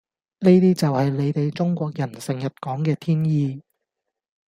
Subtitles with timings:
[0.39, 3.61] 呢啲就係你地中國人成日講嘅天意